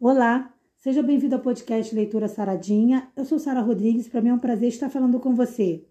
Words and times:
Olá, 0.00 0.54
seja 0.76 1.02
bem-vindo 1.02 1.34
ao 1.34 1.40
podcast 1.40 1.92
Leitura 1.92 2.28
Saradinha. 2.28 3.10
Eu 3.16 3.24
sou 3.24 3.36
Sara 3.36 3.60
Rodrigues 3.60 4.06
para 4.06 4.20
mim 4.20 4.28
é 4.28 4.34
um 4.34 4.38
prazer 4.38 4.68
estar 4.68 4.88
falando 4.88 5.18
com 5.18 5.34
você. 5.34 5.84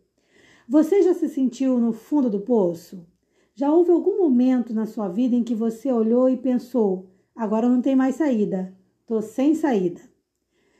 Você 0.65 1.03
já 1.03 1.13
se 1.13 1.27
sentiu 1.27 1.77
no 1.77 1.92
fundo 1.92 2.30
do 2.30 2.40
poço? 2.40 3.06
Já 3.54 3.70
houve 3.70 3.92
algum 3.92 4.17
momento 4.17 4.74
na 4.74 4.85
sua 4.85 5.09
vida 5.09 5.35
em 5.35 5.43
que 5.43 5.54
você 5.54 5.92
olhou 5.92 6.30
e 6.30 6.38
pensou: 6.38 7.12
agora 7.35 7.67
não 7.67 7.82
tem 7.82 7.98
mais 7.98 8.16
saída, 8.16 8.73
tô 9.05 9.21
sem 9.21 9.54
saída? 9.54 10.00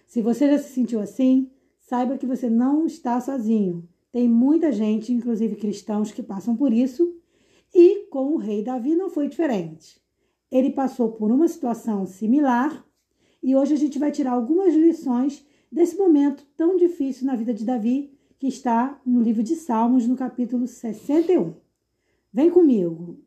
Se 0.06 0.22
você 0.22 0.50
já 0.50 0.60
se 0.60 0.72
sentiu 0.72 1.02
assim, 1.02 1.52
saiba 1.82 2.18
que 2.18 2.26
você 2.26 2.50
não 2.50 2.86
está 2.86 3.20
sozinho. 3.20 3.86
Tem 4.10 4.26
muita 4.26 4.72
gente, 4.72 5.12
inclusive 5.12 5.58
cristãos, 5.58 6.14
que 6.14 6.24
passam 6.24 6.56
por 6.56 6.72
isso, 6.72 7.14
e 7.76 8.08
com 8.10 8.32
o 8.32 8.38
rei 8.38 8.64
Davi 8.64 8.96
não 8.96 9.10
foi 9.10 9.28
diferente. 9.28 10.00
Ele 10.50 10.70
passou 10.70 11.12
por 11.12 11.30
uma 11.30 11.50
situação 11.50 12.06
similar 12.06 12.87
e 13.42 13.56
hoje 13.56 13.74
a 13.74 13.78
gente 13.78 14.00
vai 14.00 14.12
tirar 14.12 14.32
algumas 14.32 14.74
lições 14.74 15.46
desse 15.72 15.98
momento 15.98 16.46
tão 16.56 16.78
difícil 16.78 17.26
na 17.26 17.36
vida 17.36 17.54
de 17.54 17.66
Davi, 17.66 18.12
que 18.40 18.48
está 18.48 19.00
no 19.06 19.22
livro 19.22 19.44
de 19.44 19.56
Salmos, 19.56 20.08
no 20.08 20.16
capítulo 20.16 20.68
61. 20.68 21.54
Vem 22.32 22.50
comigo. 22.50 23.20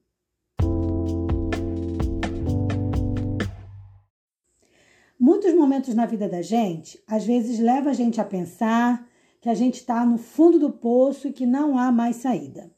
Muitos 5.19 5.53
momentos 5.55 5.95
na 5.95 6.07
vida 6.07 6.29
da 6.29 6.41
gente, 6.41 7.03
às 7.07 7.25
vezes, 7.25 7.59
leva 7.59 7.91
a 7.91 7.93
gente 7.93 8.21
a 8.21 8.25
pensar 8.25 9.07
que 9.41 9.49
a 9.49 9.55
gente 9.55 9.75
está 9.75 10.05
no 10.05 10.19
fundo 10.19 10.59
do 10.59 10.71
poço 10.71 11.29
e 11.29 11.33
que 11.33 11.47
não 11.47 11.79
há 11.79 11.91
mais 11.91 12.17
saída. 12.17 12.71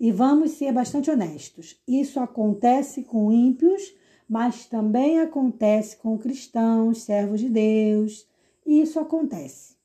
E 0.00 0.12
vamos 0.12 0.52
ser 0.52 0.72
bastante 0.72 1.10
honestos: 1.10 1.80
isso 1.86 2.20
acontece 2.20 3.02
com 3.02 3.32
ímpios, 3.32 3.94
mas 4.28 4.66
também 4.66 5.20
acontece 5.20 5.96
com 5.96 6.18
cristãos, 6.18 7.02
servos 7.02 7.40
de 7.40 7.48
Deus. 7.48 8.28
Isso 8.66 9.00
acontece. 9.00 9.76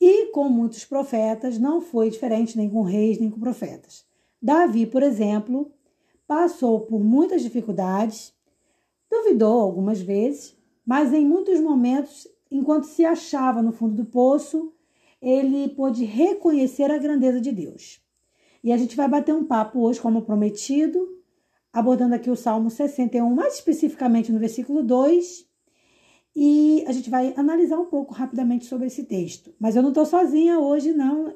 E 0.00 0.26
com 0.26 0.48
muitos 0.48 0.84
profetas 0.84 1.58
não 1.58 1.80
foi 1.80 2.10
diferente, 2.10 2.56
nem 2.56 2.68
com 2.68 2.82
reis, 2.82 3.18
nem 3.18 3.30
com 3.30 3.40
profetas. 3.40 4.04
Davi, 4.40 4.86
por 4.86 5.02
exemplo, 5.02 5.72
passou 6.26 6.80
por 6.80 7.02
muitas 7.02 7.42
dificuldades, 7.42 8.32
duvidou 9.10 9.60
algumas 9.60 10.00
vezes, 10.00 10.56
mas 10.84 11.12
em 11.12 11.26
muitos 11.26 11.58
momentos, 11.60 12.28
enquanto 12.50 12.84
se 12.84 13.04
achava 13.04 13.62
no 13.62 13.72
fundo 13.72 13.94
do 13.94 14.04
poço, 14.04 14.72
ele 15.20 15.68
pôde 15.70 16.04
reconhecer 16.04 16.90
a 16.90 16.98
grandeza 16.98 17.40
de 17.40 17.50
Deus. 17.50 18.00
E 18.62 18.72
a 18.72 18.76
gente 18.76 18.96
vai 18.96 19.08
bater 19.08 19.34
um 19.34 19.44
papo 19.44 19.80
hoje, 19.80 20.00
como 20.00 20.22
prometido, 20.22 21.17
abordando 21.72 22.14
aqui 22.14 22.30
o 22.30 22.36
Salmo 22.36 22.70
61, 22.70 23.34
mais 23.34 23.54
especificamente 23.54 24.32
no 24.32 24.38
versículo 24.38 24.82
2. 24.82 25.46
E 26.34 26.84
a 26.86 26.92
gente 26.92 27.10
vai 27.10 27.34
analisar 27.36 27.78
um 27.78 27.86
pouco 27.86 28.14
rapidamente 28.14 28.66
sobre 28.66 28.86
esse 28.86 29.04
texto. 29.04 29.52
Mas 29.58 29.76
eu 29.76 29.82
não 29.82 29.90
estou 29.90 30.06
sozinha 30.06 30.58
hoje, 30.58 30.92
não. 30.92 31.34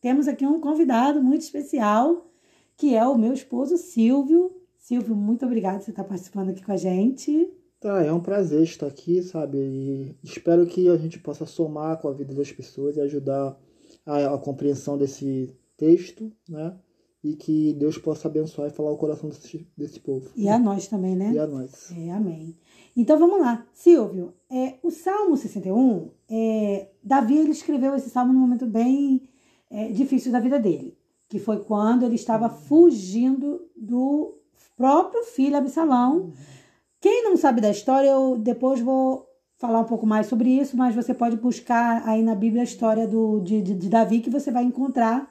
Temos 0.00 0.26
aqui 0.26 0.46
um 0.46 0.60
convidado 0.60 1.22
muito 1.22 1.42
especial, 1.42 2.30
que 2.76 2.94
é 2.94 3.06
o 3.06 3.18
meu 3.18 3.32
esposo 3.32 3.76
Silvio. 3.76 4.50
Silvio, 4.76 5.14
muito 5.14 5.44
obrigado 5.44 5.78
por 5.78 5.84
você 5.84 5.90
estar 5.90 6.04
participando 6.04 6.50
aqui 6.50 6.64
com 6.64 6.72
a 6.72 6.76
gente. 6.76 7.52
Tá, 7.78 8.02
é 8.02 8.12
um 8.12 8.20
prazer 8.20 8.62
estar 8.62 8.86
aqui, 8.86 9.22
sabe? 9.22 9.58
E 9.58 10.16
espero 10.22 10.66
que 10.66 10.88
a 10.88 10.96
gente 10.96 11.18
possa 11.18 11.46
somar 11.46 11.98
com 11.98 12.08
a 12.08 12.12
vida 12.12 12.34
das 12.34 12.50
pessoas 12.50 12.96
e 12.96 13.00
ajudar 13.00 13.56
a, 14.04 14.34
a 14.34 14.38
compreensão 14.38 14.98
desse 14.98 15.54
texto, 15.76 16.32
né? 16.48 16.76
E 17.22 17.34
que 17.36 17.74
Deus 17.74 17.98
possa 17.98 18.28
abençoar 18.28 18.68
e 18.68 18.72
falar 18.72 18.90
o 18.90 18.96
coração 18.96 19.28
desse, 19.28 19.66
desse 19.76 20.00
povo. 20.00 20.30
E 20.34 20.48
a 20.48 20.58
nós 20.58 20.88
também, 20.88 21.14
né? 21.14 21.32
E 21.32 21.38
a 21.38 21.46
nós. 21.46 21.92
É, 21.92 22.10
amém. 22.10 22.56
Então 22.96 23.18
vamos 23.18 23.40
lá. 23.40 23.66
Silvio, 23.72 24.34
é, 24.50 24.74
o 24.82 24.90
Salmo 24.90 25.36
61, 25.36 26.10
é, 26.30 26.88
Davi 27.02 27.36
ele 27.36 27.50
escreveu 27.50 27.94
esse 27.94 28.08
salmo 28.08 28.32
num 28.32 28.40
momento 28.40 28.66
bem 28.66 29.22
é, 29.70 29.88
difícil 29.88 30.32
da 30.32 30.40
vida 30.40 30.58
dele, 30.58 30.96
que 31.28 31.38
foi 31.38 31.60
quando 31.60 32.04
ele 32.04 32.14
estava 32.16 32.48
fugindo 32.48 33.68
do 33.76 34.38
próprio 34.76 35.22
filho 35.24 35.56
Absalão. 35.56 36.32
Quem 37.00 37.22
não 37.22 37.36
sabe 37.36 37.60
da 37.60 37.70
história, 37.70 38.08
eu 38.08 38.36
depois 38.38 38.80
vou 38.80 39.26
falar 39.56 39.80
um 39.80 39.84
pouco 39.84 40.06
mais 40.06 40.26
sobre 40.26 40.48
isso, 40.48 40.76
mas 40.76 40.94
você 40.94 41.12
pode 41.12 41.36
buscar 41.36 42.02
aí 42.08 42.22
na 42.22 42.34
Bíblia 42.34 42.62
a 42.62 42.64
história 42.64 43.06
do, 43.06 43.40
de, 43.40 43.60
de, 43.60 43.74
de 43.74 43.88
Davi, 43.90 44.20
que 44.20 44.30
você 44.30 44.50
vai 44.50 44.64
encontrar 44.64 45.30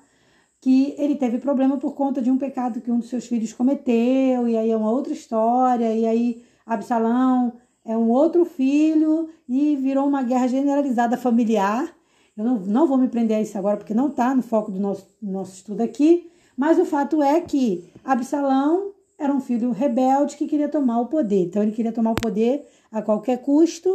que 0.61 0.93
ele 0.97 1.15
teve 1.15 1.37
problema 1.37 1.77
por 1.77 1.93
conta 1.93 2.21
de 2.21 2.29
um 2.29 2.37
pecado 2.37 2.81
que 2.81 2.91
um 2.91 2.99
dos 2.99 3.09
seus 3.09 3.25
filhos 3.25 3.53
cometeu, 3.53 4.47
e 4.47 4.57
aí 4.57 4.69
é 4.69 4.75
uma 4.75 4.91
outra 4.91 5.13
história, 5.13 5.93
e 5.93 6.05
aí 6.05 6.43
Absalão 6.65 7.53
é 7.85 7.97
um 7.97 8.09
outro 8.09 8.45
filho, 8.45 9.29
e 9.47 9.75
virou 9.77 10.07
uma 10.07 10.21
guerra 10.21 10.47
generalizada 10.47 11.17
familiar. 11.17 11.95
Eu 12.35 12.43
não, 12.43 12.59
não 12.59 12.87
vou 12.87 12.97
me 12.97 13.07
prender 13.07 13.37
a 13.37 13.41
isso 13.41 13.57
agora, 13.57 13.77
porque 13.77 13.93
não 13.93 14.07
está 14.09 14.35
no 14.35 14.41
foco 14.41 14.71
do 14.71 14.79
nosso, 14.79 15.07
nosso 15.21 15.55
estudo 15.55 15.81
aqui, 15.81 16.29
mas 16.55 16.77
o 16.77 16.85
fato 16.85 17.23
é 17.23 17.39
que 17.39 17.89
Absalão 18.03 18.93
era 19.17 19.33
um 19.33 19.41
filho 19.41 19.71
rebelde 19.71 20.37
que 20.37 20.47
queria 20.47 20.69
tomar 20.69 20.99
o 21.01 21.07
poder. 21.07 21.45
Então 21.45 21.61
ele 21.61 21.73
queria 21.73 21.91
tomar 21.91 22.11
o 22.11 22.15
poder 22.15 22.65
a 22.91 23.01
qualquer 23.01 23.41
custo. 23.41 23.89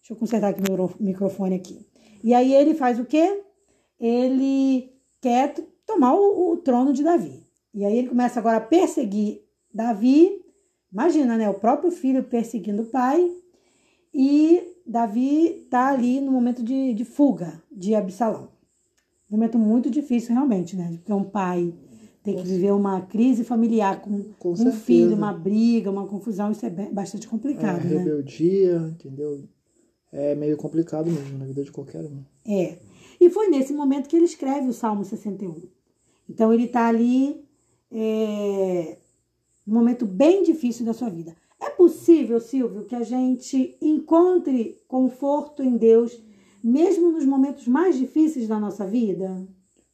Deixa 0.00 0.12
eu 0.12 0.16
consertar 0.16 0.48
aqui 0.48 0.60
meu 0.60 0.90
microfone 0.98 1.54
aqui. 1.54 1.86
E 2.22 2.34
aí 2.34 2.52
ele 2.52 2.74
faz 2.74 2.98
o 2.98 3.04
quê? 3.04 3.42
Ele 3.98 4.92
quer 5.20 5.54
tomar 5.86 6.14
o, 6.14 6.52
o 6.52 6.56
trono 6.58 6.92
de 6.92 7.02
Davi. 7.02 7.44
E 7.72 7.84
aí 7.84 7.96
ele 7.98 8.08
começa 8.08 8.38
agora 8.40 8.56
a 8.58 8.60
perseguir 8.60 9.42
Davi. 9.72 10.42
Imagina, 10.92 11.36
né? 11.36 11.48
O 11.48 11.54
próprio 11.54 11.90
filho 11.90 12.22
perseguindo 12.24 12.82
o 12.82 12.86
pai. 12.86 13.30
E 14.14 14.62
Davi 14.86 15.62
está 15.64 15.88
ali 15.88 16.20
no 16.20 16.32
momento 16.32 16.62
de, 16.62 16.94
de 16.94 17.04
fuga 17.04 17.62
de 17.70 17.94
Absalão. 17.94 18.48
Um 19.30 19.36
momento 19.36 19.58
muito 19.58 19.90
difícil, 19.90 20.34
realmente, 20.34 20.76
né? 20.76 20.92
Porque 20.98 21.12
um 21.12 21.24
pai 21.24 21.74
tem 22.22 22.36
que 22.36 22.42
viver 22.42 22.72
uma 22.72 23.02
crise 23.02 23.44
familiar 23.44 24.00
com, 24.00 24.22
Com 24.38 24.52
um 24.52 24.56
certeza. 24.56 24.78
filho, 24.78 25.14
uma 25.14 25.32
briga, 25.32 25.90
uma 25.90 26.06
confusão, 26.06 26.50
isso 26.50 26.64
é 26.66 26.70
bastante 26.70 27.26
É, 27.26 27.30
complicado, 27.30 27.84
né? 27.84 27.98
rebeldia, 27.98 28.78
entendeu? 28.88 29.44
É 30.12 30.34
meio 30.34 30.56
complicado 30.56 31.10
mesmo 31.10 31.38
na 31.38 31.44
vida 31.44 31.62
de 31.62 31.70
qualquer 31.70 32.04
um. 32.04 32.22
É. 32.46 32.78
E 33.20 33.28
foi 33.30 33.48
nesse 33.48 33.72
momento 33.72 34.08
que 34.08 34.16
ele 34.16 34.24
escreve 34.24 34.68
o 34.68 34.72
Salmo 34.72 35.04
61. 35.04 35.54
Então 36.28 36.52
ele 36.52 36.64
está 36.64 36.86
ali 36.86 37.44
é, 37.90 38.98
num 39.66 39.74
momento 39.74 40.06
bem 40.06 40.42
difícil 40.42 40.84
da 40.84 40.92
sua 40.92 41.08
vida. 41.08 41.34
É 41.60 41.70
possível, 41.70 42.38
Silvio, 42.38 42.84
que 42.84 42.94
a 42.94 43.02
gente 43.02 43.76
encontre 43.80 44.80
conforto 44.86 45.62
em 45.62 45.76
Deus, 45.76 46.22
mesmo 46.62 47.10
nos 47.10 47.24
momentos 47.24 47.66
mais 47.66 47.96
difíceis 47.96 48.46
da 48.46 48.60
nossa 48.60 48.86
vida? 48.86 49.46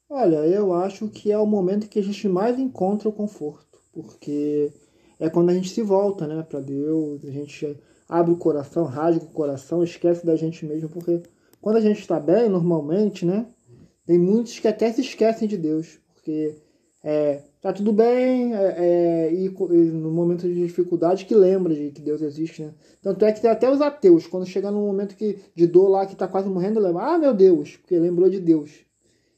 Olha, 0.09 0.45
eu 0.45 0.73
acho 0.73 1.07
que 1.07 1.31
é 1.31 1.37
o 1.37 1.45
momento 1.45 1.87
que 1.87 1.99
a 1.99 2.03
gente 2.03 2.27
mais 2.27 2.59
encontra 2.59 3.09
o 3.09 3.13
conforto, 3.13 3.79
porque 3.91 4.71
é 5.19 5.29
quando 5.29 5.49
a 5.49 5.53
gente 5.53 5.69
se 5.69 5.81
volta, 5.81 6.27
né, 6.27 6.43
para 6.43 6.59
Deus, 6.59 7.23
a 7.25 7.31
gente 7.31 7.77
abre 8.07 8.31
o 8.31 8.37
coração, 8.37 8.83
rasga 8.83 9.23
o 9.23 9.29
coração, 9.29 9.83
esquece 9.83 10.25
da 10.25 10.35
gente 10.35 10.65
mesmo, 10.65 10.89
porque 10.89 11.23
quando 11.61 11.77
a 11.77 11.81
gente 11.81 11.99
está 11.99 12.19
bem, 12.19 12.49
normalmente, 12.49 13.25
né, 13.25 13.47
tem 14.05 14.19
muitos 14.19 14.59
que 14.59 14.67
até 14.67 14.91
se 14.91 15.01
esquecem 15.01 15.47
de 15.47 15.57
Deus, 15.57 15.99
porque 16.23 16.55
é, 17.03 17.41
tá 17.61 17.73
tudo 17.73 17.91
bem, 17.91 18.55
é, 18.55 18.75
é, 18.77 19.33
e, 19.33 19.49
no 19.49 20.09
momento 20.09 20.47
de 20.47 20.55
dificuldade 20.55 21.25
que 21.25 21.35
lembra 21.35 21.75
de 21.75 21.91
que 21.91 22.01
Deus 22.01 22.21
existe, 22.21 22.63
né? 22.63 22.73
Tanto 23.01 23.25
é 23.25 23.31
que 23.33 23.45
até 23.45 23.69
os 23.69 23.81
ateus, 23.81 24.25
quando 24.25 24.45
chega 24.45 24.71
num 24.71 24.87
momento 24.87 25.17
que, 25.17 25.37
de 25.53 25.67
dor 25.67 25.89
lá, 25.89 26.05
que 26.05 26.15
tá 26.15 26.29
quase 26.29 26.47
morrendo, 26.47 26.79
lembra, 26.79 27.03
ah, 27.03 27.17
meu 27.17 27.33
Deus, 27.33 27.75
porque 27.75 27.99
lembrou 27.99 28.29
de 28.29 28.39
Deus. 28.39 28.71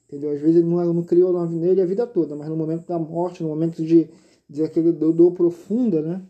Entendeu? 0.08 0.30
Às 0.30 0.40
vezes 0.40 0.58
ele 0.58 0.68
não, 0.68 0.94
não 0.94 1.04
criou 1.04 1.34
nova 1.34 1.52
nele 1.52 1.82
a 1.82 1.86
vida 1.86 2.06
toda, 2.06 2.36
mas 2.36 2.48
no 2.48 2.56
momento 2.56 2.88
da 2.88 3.00
morte, 3.00 3.42
no 3.42 3.50
momento 3.50 3.84
de, 3.84 4.08
de 4.48 4.64
aquele 4.64 4.92
dor, 4.92 5.12
dor 5.12 5.32
profunda, 5.32 6.04
né? 6.04 6.22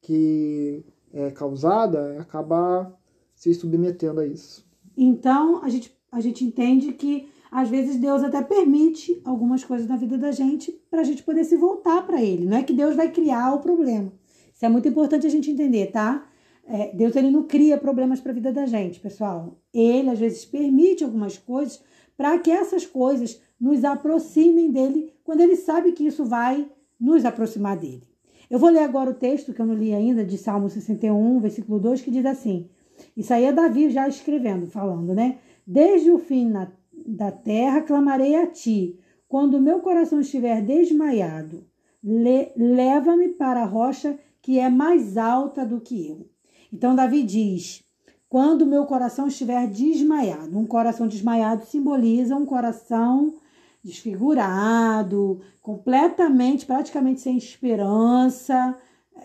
Que 0.00 0.84
é 1.12 1.32
causada, 1.32 2.20
acaba 2.20 2.96
se 3.34 3.52
submetendo 3.52 4.20
a 4.20 4.26
isso. 4.26 4.64
Então 4.96 5.64
a 5.64 5.68
gente, 5.68 5.92
a 6.12 6.20
gente 6.20 6.44
entende 6.44 6.92
que 6.92 7.28
às 7.50 7.68
vezes 7.68 7.96
Deus 7.96 8.22
até 8.22 8.42
permite 8.42 9.20
algumas 9.24 9.64
coisas 9.64 9.86
na 9.86 9.96
vida 9.96 10.16
da 10.16 10.30
gente 10.30 10.70
para 10.90 11.00
a 11.00 11.04
gente 11.04 11.22
poder 11.22 11.44
se 11.44 11.56
voltar 11.56 12.06
para 12.06 12.22
Ele. 12.22 12.46
Não 12.46 12.56
é 12.56 12.62
que 12.62 12.72
Deus 12.72 12.94
vai 12.94 13.10
criar 13.10 13.54
o 13.54 13.60
problema. 13.60 14.12
Isso 14.54 14.64
é 14.64 14.68
muito 14.68 14.88
importante 14.88 15.26
a 15.26 15.30
gente 15.30 15.50
entender, 15.50 15.86
tá? 15.88 16.26
É, 16.64 16.94
Deus 16.94 17.16
ele 17.16 17.30
não 17.30 17.42
cria 17.42 17.76
problemas 17.76 18.20
para 18.20 18.30
a 18.30 18.34
vida 18.34 18.52
da 18.52 18.66
gente, 18.66 19.00
pessoal. 19.00 19.58
Ele 19.74 20.10
às 20.10 20.18
vezes 20.18 20.44
permite 20.44 21.02
algumas 21.02 21.36
coisas 21.36 21.82
para 22.16 22.38
que 22.38 22.50
essas 22.50 22.86
coisas 22.86 23.40
nos 23.60 23.84
aproximem 23.84 24.70
dele 24.70 25.12
quando 25.24 25.40
ele 25.40 25.56
sabe 25.56 25.92
que 25.92 26.06
isso 26.06 26.24
vai 26.24 26.70
nos 27.00 27.24
aproximar 27.24 27.76
dele. 27.76 28.06
Eu 28.48 28.58
vou 28.58 28.68
ler 28.68 28.80
agora 28.80 29.10
o 29.10 29.14
texto 29.14 29.54
que 29.54 29.60
eu 29.60 29.66
não 29.66 29.74
li 29.74 29.94
ainda, 29.94 30.24
de 30.24 30.36
Salmo 30.36 30.68
61, 30.68 31.40
versículo 31.40 31.78
2, 31.78 32.02
que 32.02 32.10
diz 32.10 32.26
assim: 32.26 32.68
Isso 33.16 33.32
aí 33.32 33.44
é 33.44 33.52
Davi 33.52 33.90
já 33.90 34.08
escrevendo, 34.08 34.66
falando, 34.66 35.14
né? 35.14 35.38
Desde 35.66 36.10
o 36.10 36.18
fim 36.18 36.48
na, 36.48 36.70
da 37.06 37.30
terra 37.30 37.82
clamarei 37.82 38.36
a 38.36 38.46
ti, 38.46 38.98
quando 39.28 39.60
meu 39.60 39.80
coração 39.80 40.20
estiver 40.20 40.60
desmaiado, 40.62 41.66
le- 42.02 42.52
leva-me 42.56 43.28
para 43.28 43.62
a 43.62 43.66
rocha 43.66 44.18
que 44.42 44.58
é 44.58 44.68
mais 44.68 45.16
alta 45.16 45.64
do 45.64 45.80
que 45.80 46.08
eu. 46.08 46.28
Então 46.72 46.94
Davi 46.94 47.22
diz: 47.22 47.84
quando 48.30 48.64
meu 48.64 48.86
coração 48.86 49.26
estiver 49.26 49.66
desmaiado. 49.66 50.56
Um 50.56 50.64
coração 50.64 51.08
desmaiado 51.08 51.66
simboliza 51.66 52.36
um 52.36 52.46
coração 52.46 53.34
desfigurado, 53.82 55.40
completamente, 55.60 56.64
praticamente 56.64 57.20
sem 57.20 57.36
esperança. 57.36 58.76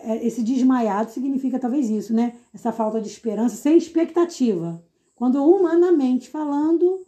É, 0.02 0.26
esse 0.26 0.42
desmaiado 0.42 1.10
significa 1.12 1.58
talvez 1.58 1.88
isso, 1.88 2.12
né? 2.12 2.34
Essa 2.52 2.72
falta 2.72 3.00
de 3.00 3.06
esperança, 3.08 3.54
sem 3.54 3.76
expectativa. 3.76 4.82
Quando 5.14 5.42
humanamente 5.42 6.28
falando, 6.28 7.05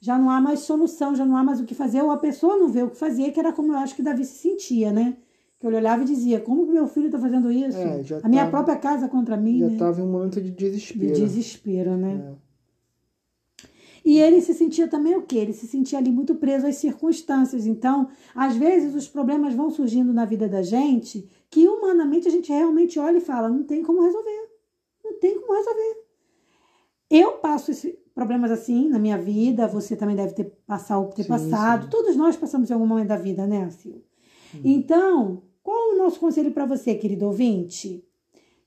já 0.00 0.18
não 0.18 0.30
há 0.30 0.40
mais 0.40 0.60
solução, 0.60 1.14
já 1.14 1.24
não 1.24 1.36
há 1.36 1.44
mais 1.44 1.60
o 1.60 1.64
que 1.64 1.74
fazer, 1.74 2.02
ou 2.02 2.10
a 2.10 2.16
pessoa 2.16 2.56
não 2.56 2.68
vê 2.68 2.82
o 2.82 2.90
que 2.90 2.96
fazer, 2.96 3.30
que 3.32 3.40
era 3.40 3.52
como 3.52 3.72
eu 3.72 3.78
acho 3.78 3.94
que 3.94 4.02
Davi 4.02 4.24
se 4.24 4.38
sentia, 4.38 4.92
né? 4.92 5.16
que 5.60 5.66
ele 5.66 5.76
olhava 5.76 6.02
e 6.02 6.06
dizia: 6.06 6.40
Como 6.40 6.66
que 6.66 6.72
meu 6.72 6.88
filho 6.88 7.06
está 7.06 7.18
fazendo 7.18 7.52
isso? 7.52 7.76
É, 7.76 8.02
a 8.22 8.28
minha 8.28 8.44
tava, 8.44 8.50
própria 8.50 8.76
casa 8.76 9.08
contra 9.08 9.36
mim. 9.36 9.58
Já 9.58 9.66
estava 9.68 9.98
né? 9.98 10.02
em 10.02 10.08
um 10.08 10.10
momento 10.10 10.40
de 10.40 10.50
desespero. 10.50 11.12
De 11.12 11.20
desespero, 11.20 11.96
né? 11.96 12.34
É. 12.36 12.50
E 14.02 14.18
ele 14.18 14.40
se 14.40 14.54
sentia 14.54 14.88
também 14.88 15.14
o 15.14 15.22
quê? 15.22 15.36
Ele 15.36 15.52
se 15.52 15.66
sentia 15.66 15.98
ali 15.98 16.10
muito 16.10 16.34
preso 16.34 16.66
às 16.66 16.76
circunstâncias. 16.76 17.66
Então, 17.66 18.08
às 18.34 18.56
vezes, 18.56 18.94
os 18.94 19.06
problemas 19.06 19.52
vão 19.52 19.68
surgindo 19.70 20.10
na 20.10 20.24
vida 20.24 20.48
da 20.48 20.62
gente 20.62 21.28
que 21.50 21.68
humanamente 21.68 22.26
a 22.26 22.30
gente 22.30 22.50
realmente 22.50 22.98
olha 22.98 23.18
e 23.18 23.20
fala: 23.20 23.50
não 23.50 23.62
tem 23.62 23.82
como 23.82 24.02
resolver. 24.02 24.50
Não 25.04 25.20
tem 25.20 25.38
como 25.38 25.52
resolver. 25.52 26.04
Eu 27.10 27.32
passo 27.32 27.70
esses 27.70 27.94
problemas 28.20 28.50
assim 28.50 28.86
na 28.90 28.98
minha 28.98 29.16
vida, 29.16 29.66
você 29.66 29.96
também 29.96 30.14
deve 30.14 30.34
ter, 30.34 30.44
passar, 30.66 31.02
ter 31.06 31.22
sim, 31.22 31.28
passado. 31.30 31.84
Sim. 31.84 31.88
Todos 31.88 32.14
nós 32.16 32.36
passamos 32.36 32.68
em 32.68 32.74
algum 32.74 32.86
momento 32.86 33.08
da 33.08 33.16
vida, 33.16 33.46
né, 33.46 33.70
Sil? 33.72 34.04
Hum. 34.54 34.60
Então, 34.62 35.42
qual 35.62 35.94
o 35.94 35.96
nosso 35.96 36.20
conselho 36.20 36.50
para 36.50 36.66
você, 36.66 36.94
querido 36.94 37.24
ouvinte? 37.24 38.04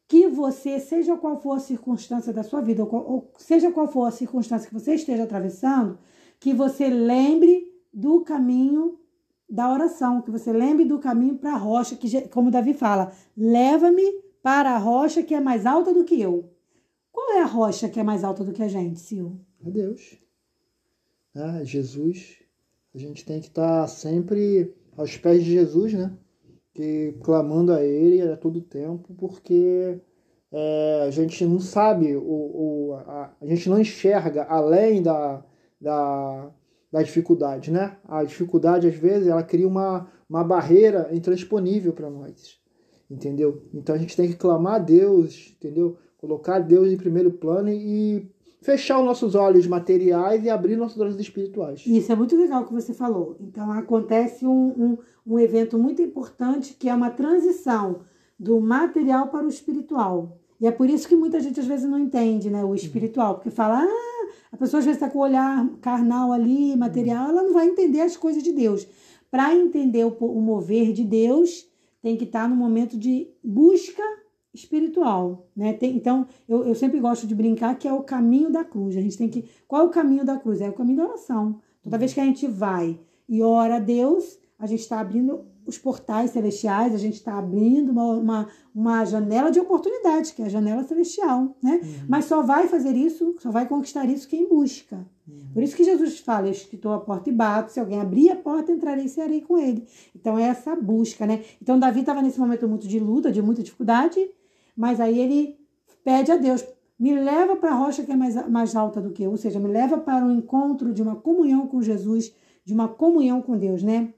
Que 0.07 0.27
você, 0.27 0.79
seja 0.79 1.15
qual 1.17 1.39
for 1.39 1.57
a 1.57 1.59
circunstância 1.59 2.33
da 2.33 2.41
sua 2.41 2.61
vida, 2.61 2.83
ou 2.83 3.31
seja 3.37 3.71
qual 3.71 3.87
for 3.87 4.05
a 4.05 4.11
circunstância 4.11 4.67
que 4.67 4.73
você 4.73 4.95
esteja 4.95 5.21
atravessando, 5.21 5.99
que 6.39 6.51
você 6.51 6.89
lembre 6.89 7.71
do 7.93 8.21
caminho 8.21 8.97
da 9.47 9.71
oração, 9.71 10.19
que 10.19 10.31
você 10.31 10.51
lembre 10.51 10.83
do 10.83 10.97
caminho 10.97 11.37
para 11.37 11.53
a 11.53 11.57
rocha, 11.57 11.95
que, 11.95 12.27
como 12.29 12.49
Davi 12.49 12.73
fala, 12.73 13.11
leva-me 13.37 14.11
para 14.41 14.71
a 14.71 14.79
rocha 14.79 15.21
que 15.21 15.35
é 15.35 15.39
mais 15.39 15.67
alta 15.67 15.93
do 15.93 16.03
que 16.03 16.19
eu. 16.19 16.52
Qual 17.13 17.31
é 17.37 17.41
a 17.41 17.45
rocha 17.45 17.87
que 17.87 17.99
é 17.99 18.03
mais 18.03 18.25
alta 18.25 18.43
do 18.43 18.51
que 18.51 18.61
a 18.61 18.67
gente, 18.67 18.99
Sil? 18.99 19.39
É 19.65 19.71
Deus. 19.71 20.17
É 21.33 21.63
Jesus. 21.63 22.39
A 22.93 22.97
gente 22.97 23.23
tem 23.23 23.39
que 23.39 23.47
estar 23.47 23.83
tá 23.83 23.87
sempre 23.87 24.75
aos 24.97 25.15
pés 25.15 25.45
de 25.45 25.51
Jesus, 25.51 25.93
né? 25.93 26.17
que 26.73 27.15
clamando 27.23 27.71
a 27.71 27.83
Ele 27.83 28.21
a 28.21 28.35
todo 28.35 28.59
tempo, 28.61 29.13
porque 29.13 29.99
é, 30.51 31.03
a 31.07 31.11
gente 31.11 31.45
não 31.45 31.59
sabe, 31.59 32.15
o, 32.15 32.21
o, 32.21 32.93
a, 32.93 33.31
a, 33.39 33.45
gente 33.45 33.69
não 33.69 33.79
enxerga 33.79 34.43
além 34.43 35.01
da, 35.01 35.43
da, 35.79 36.51
da 36.91 37.03
dificuldade, 37.03 37.71
né? 37.71 37.97
A 38.05 38.23
dificuldade, 38.23 38.87
às 38.87 38.95
vezes, 38.95 39.27
ela 39.27 39.43
cria 39.43 39.67
uma, 39.67 40.09
uma 40.27 40.43
barreira 40.43 41.09
intransponível 41.11 41.93
para 41.93 42.09
nós, 42.09 42.59
entendeu? 43.09 43.63
Então 43.73 43.93
a 43.93 43.97
gente 43.99 44.17
tem 44.17 44.29
que 44.29 44.35
clamar 44.35 44.75
a 44.75 44.79
Deus, 44.79 45.55
entendeu? 45.55 45.97
Colocar 46.23 46.59
Deus 46.59 46.89
em 46.89 46.95
primeiro 46.95 47.31
plano 47.31 47.67
e 47.67 48.25
fechar 48.61 48.97
os 48.97 49.05
nossos 49.05 49.35
olhos 49.35 49.67
materiais 49.67 50.45
e 50.45 50.49
abrir 50.49 50.77
nossos 50.77 50.97
olhos 50.97 51.19
espirituais. 51.19 51.83
Isso 51.85 52.13
é 52.13 52.15
muito 52.15 52.37
legal 52.37 52.63
que 52.63 52.71
você 52.71 52.93
falou. 52.93 53.35
Então 53.41 53.69
acontece 53.73 54.47
um, 54.47 54.67
um, 54.69 54.97
um 55.27 55.37
evento 55.37 55.77
muito 55.77 56.01
importante 56.01 56.77
que 56.79 56.87
é 56.87 56.95
uma 56.95 57.09
transição 57.09 58.03
do 58.39 58.61
material 58.61 59.27
para 59.27 59.45
o 59.45 59.49
espiritual. 59.49 60.37
E 60.61 60.65
é 60.65 60.71
por 60.71 60.89
isso 60.89 61.09
que 61.09 61.15
muita 61.17 61.41
gente 61.41 61.59
às 61.59 61.65
vezes 61.65 61.89
não 61.89 61.99
entende 61.99 62.49
né, 62.49 62.63
o 62.63 62.73
espiritual, 62.73 63.35
porque 63.35 63.51
fala, 63.51 63.83
ah, 63.83 64.27
a 64.49 64.55
pessoa 64.55 64.79
às 64.79 64.85
vezes 64.85 65.01
está 65.01 65.11
com 65.11 65.19
o 65.19 65.23
olhar 65.23 65.67
carnal 65.81 66.31
ali, 66.31 66.73
material, 66.77 67.31
ela 67.31 67.43
não 67.43 67.51
vai 67.51 67.67
entender 67.67 67.99
as 67.99 68.15
coisas 68.15 68.41
de 68.41 68.53
Deus. 68.53 68.87
Para 69.29 69.53
entender 69.53 70.05
o, 70.05 70.15
o 70.21 70.39
mover 70.39 70.93
de 70.93 71.03
Deus, 71.03 71.67
tem 72.01 72.15
que 72.15 72.23
estar 72.23 72.43
tá 72.43 72.47
no 72.47 72.55
momento 72.55 72.97
de 72.97 73.27
busca 73.43 74.01
espiritual, 74.53 75.47
né? 75.55 75.73
Tem, 75.73 75.95
então, 75.95 76.27
eu, 76.47 76.65
eu 76.65 76.75
sempre 76.75 76.99
gosto 76.99 77.25
de 77.25 77.33
brincar 77.33 77.77
que 77.77 77.87
é 77.87 77.93
o 77.93 78.03
caminho 78.03 78.51
da 78.51 78.63
cruz. 78.63 78.95
A 78.95 79.01
gente 79.01 79.17
tem 79.17 79.27
que. 79.27 79.45
Qual 79.67 79.81
é 79.81 79.85
o 79.85 79.89
caminho 79.89 80.23
da 80.23 80.37
cruz? 80.37 80.61
É 80.61 80.69
o 80.69 80.73
caminho 80.73 80.97
da 80.97 81.07
oração. 81.07 81.59
Toda 81.81 81.97
vez 81.97 82.13
que 82.13 82.19
a 82.19 82.25
gente 82.25 82.47
vai 82.47 82.99
e 83.27 83.41
ora 83.41 83.75
a 83.75 83.79
Deus, 83.79 84.37
a 84.57 84.67
gente 84.67 84.81
está 84.81 84.99
abrindo 84.99 85.45
os 85.65 85.77
portais 85.77 86.31
celestiais, 86.31 86.93
a 86.93 86.97
gente 86.97 87.15
está 87.15 87.37
abrindo 87.37 87.91
uma, 87.91 88.03
uma, 88.13 88.47
uma, 88.75 89.05
janela 89.05 89.49
de 89.49 89.59
oportunidade, 89.59 90.33
que 90.33 90.41
é 90.41 90.45
a 90.45 90.49
janela 90.49 90.83
celestial, 90.83 91.55
né? 91.61 91.79
Uhum. 91.81 92.05
Mas 92.07 92.25
só 92.25 92.41
vai 92.41 92.67
fazer 92.67 92.95
isso, 92.95 93.35
só 93.39 93.49
vai 93.49 93.67
conquistar 93.67 94.05
isso 94.05 94.27
quem 94.27 94.47
busca. 94.47 95.05
Uhum. 95.27 95.51
Por 95.53 95.63
isso 95.63 95.75
que 95.75 95.83
Jesus 95.83 96.19
fala, 96.19 96.47
eu 96.47 96.51
estou 96.51 96.91
a 96.91 96.99
porta 96.99 97.29
e 97.29 97.33
bato, 97.33 97.71
se 97.71 97.79
alguém 97.79 97.99
abrir 97.99 98.29
a 98.29 98.35
porta, 98.35 98.71
entrarei 98.71 99.05
e 99.05 99.09
serei 99.09 99.41
com 99.41 99.57
ele. 99.57 99.85
Então 100.15 100.37
é 100.37 100.43
essa 100.43 100.75
busca, 100.75 101.25
né? 101.25 101.43
Então 101.61 101.79
Davi 101.79 102.01
estava 102.01 102.21
nesse 102.21 102.39
momento 102.39 102.67
muito 102.67 102.87
de 102.87 102.99
luta, 102.99 103.31
de 103.31 103.41
muita 103.41 103.63
dificuldade, 103.63 104.19
mas 104.75 104.99
aí 104.99 105.19
ele 105.19 105.57
pede 106.03 106.31
a 106.31 106.35
Deus, 106.35 106.65
me 106.99 107.13
leva 107.13 107.55
para 107.55 107.71
a 107.71 107.75
rocha 107.75 108.03
que 108.03 108.11
é 108.11 108.15
mais, 108.15 108.49
mais 108.49 108.75
alta 108.75 109.01
do 109.01 109.11
que 109.11 109.23
eu, 109.23 109.31
ou 109.31 109.37
seja, 109.37 109.59
me 109.59 109.67
leva 109.67 109.97
para 109.97 110.25
o 110.25 110.29
um 110.29 110.31
encontro 110.31 110.93
de 110.93 111.01
uma 111.01 111.15
comunhão 111.15 111.67
com 111.67 111.81
Jesus, 111.81 112.33
de 112.65 112.73
uma 112.73 112.87
comunhão 112.87 113.41
com 113.41 113.57
Deus, 113.57 113.83
né? 113.83 114.13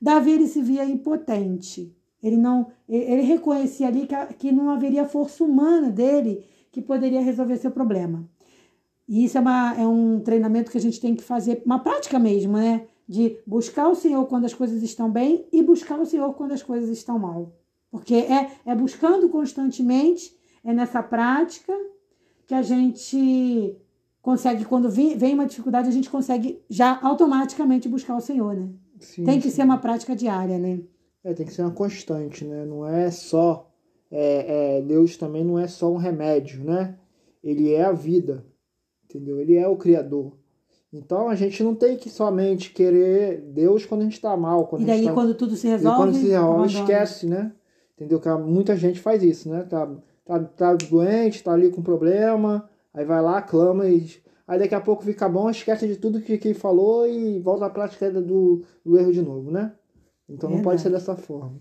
Davi 0.00 0.32
ele 0.32 0.46
se 0.46 0.62
via 0.62 0.84
impotente. 0.84 1.94
Ele 2.22 2.36
não, 2.36 2.68
ele 2.88 3.22
reconhecia 3.22 3.88
ali 3.88 4.06
que, 4.06 4.14
que 4.34 4.52
não 4.52 4.70
haveria 4.70 5.04
força 5.04 5.42
humana 5.44 5.90
dele 5.90 6.44
que 6.70 6.80
poderia 6.80 7.20
resolver 7.20 7.56
seu 7.56 7.70
problema. 7.70 8.28
E 9.08 9.24
isso 9.24 9.36
é, 9.36 9.40
uma, 9.40 9.74
é 9.74 9.86
um 9.86 10.20
treinamento 10.20 10.70
que 10.70 10.78
a 10.78 10.80
gente 10.80 11.00
tem 11.00 11.14
que 11.14 11.22
fazer, 11.22 11.62
uma 11.64 11.80
prática 11.80 12.18
mesmo, 12.18 12.52
né? 12.52 12.86
De 13.08 13.38
buscar 13.46 13.88
o 13.88 13.94
Senhor 13.94 14.24
quando 14.26 14.44
as 14.44 14.54
coisas 14.54 14.82
estão 14.82 15.10
bem 15.10 15.46
e 15.52 15.62
buscar 15.62 15.98
o 15.98 16.06
Senhor 16.06 16.32
quando 16.34 16.52
as 16.52 16.62
coisas 16.62 16.88
estão 16.90 17.18
mal. 17.18 17.52
Porque 17.90 18.14
é, 18.14 18.50
é 18.64 18.74
buscando 18.74 19.28
constantemente, 19.28 20.36
é 20.64 20.72
nessa 20.72 21.02
prática 21.02 21.72
que 22.46 22.54
a 22.54 22.62
gente 22.62 23.76
consegue, 24.22 24.64
quando 24.64 24.88
vem, 24.88 25.34
uma 25.34 25.46
dificuldade, 25.46 25.88
a 25.88 25.92
gente 25.92 26.10
consegue 26.10 26.62
já 26.68 26.98
automaticamente 27.02 27.88
buscar 27.88 28.16
o 28.16 28.20
Senhor, 28.20 28.54
né? 28.54 28.68
Sim, 29.00 29.24
tem 29.24 29.40
que 29.40 29.50
sim. 29.50 29.56
ser 29.56 29.62
uma 29.64 29.78
prática 29.78 30.14
diária, 30.14 30.58
né? 30.58 30.80
É, 31.24 31.32
tem 31.32 31.46
que 31.46 31.52
ser 31.52 31.62
uma 31.62 31.70
constante, 31.70 32.44
né? 32.44 32.64
Não 32.64 32.86
é 32.86 33.10
só. 33.10 33.70
É, 34.10 34.78
é, 34.78 34.82
Deus 34.82 35.16
também 35.16 35.44
não 35.44 35.58
é 35.58 35.66
só 35.66 35.90
um 35.90 35.96
remédio, 35.96 36.64
né? 36.64 36.96
Ele 37.42 37.72
é 37.72 37.84
a 37.84 37.92
vida, 37.92 38.44
entendeu? 39.04 39.40
Ele 39.40 39.56
é 39.56 39.66
o 39.66 39.76
Criador. 39.76 40.36
Então 40.92 41.28
a 41.28 41.34
gente 41.34 41.62
não 41.62 41.74
tem 41.74 41.96
que 41.96 42.10
somente 42.10 42.70
querer 42.70 43.40
Deus 43.52 43.86
quando 43.86 44.00
a 44.00 44.04
gente 44.04 44.14
está 44.14 44.36
mal. 44.36 44.66
Quando 44.66 44.82
e 44.82 44.86
daí, 44.86 45.04
tá... 45.04 45.12
quando 45.12 45.34
tudo 45.34 45.54
se 45.56 45.68
resolve. 45.68 45.96
E 45.96 46.02
quando 46.02 46.14
se 46.14 46.28
resolve, 46.28 46.74
esquece, 46.74 47.26
né? 47.26 47.52
Entendeu? 48.00 48.18
Que 48.18 48.30
muita 48.30 48.74
gente 48.74 48.98
faz 48.98 49.22
isso, 49.22 49.50
né? 49.50 49.62
Tá, 49.64 49.86
tá, 50.24 50.42
tá 50.42 50.74
doente, 50.74 51.44
tá 51.44 51.52
ali 51.52 51.70
com 51.70 51.82
problema, 51.82 52.66
aí 52.94 53.04
vai 53.04 53.20
lá, 53.20 53.42
clama 53.42 53.86
e. 53.86 54.08
Aí 54.48 54.58
daqui 54.58 54.74
a 54.74 54.80
pouco 54.80 55.04
fica 55.04 55.28
bom, 55.28 55.50
esquece 55.50 55.86
de 55.86 55.96
tudo 55.96 56.22
que, 56.22 56.38
que 56.38 56.54
falou 56.54 57.06
e 57.06 57.38
volta 57.38 57.66
à 57.66 57.70
prática 57.70 58.10
do, 58.10 58.64
do 58.84 58.98
erro 58.98 59.12
de 59.12 59.22
novo, 59.22 59.50
né? 59.50 59.72
Então 60.28 60.48
Verdade. 60.48 60.56
não 60.56 60.62
pode 60.62 60.80
ser 60.80 60.90
dessa 60.90 61.14
forma. 61.14 61.60